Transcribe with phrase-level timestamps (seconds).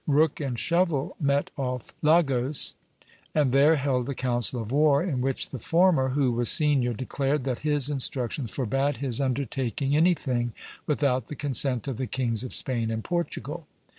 [0.07, 2.73] Rooke and Shovel met off Lagos,
[3.35, 7.43] and there held a council of war, in which the former, who was senior, declared
[7.43, 10.53] that his instructions forbade his undertaking anything
[10.87, 13.67] without the consent of the kings of Spain and Portugal.